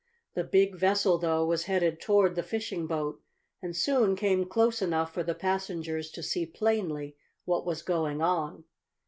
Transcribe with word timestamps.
The 0.33 0.43
big 0.43 0.75
vessel, 0.79 1.19
though, 1.19 1.45
was 1.45 1.65
headed 1.65 2.01
toward 2.01 2.33
the 2.33 2.41
fishing 2.41 2.87
boat 2.87 3.21
and 3.61 3.75
soon 3.77 4.15
came 4.15 4.45
close 4.49 4.81
enough 4.81 5.13
for 5.13 5.21
the 5.21 5.35
passengers 5.35 6.09
to 6.13 6.23
see 6.23 6.47
plainly 6.47 7.17
what 7.45 7.67
was 7.67 7.83
going 7.83 8.19
on. 8.19 8.63